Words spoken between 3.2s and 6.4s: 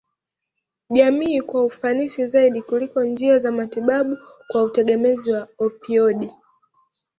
za matibabu kwa utegemezi wa opioidi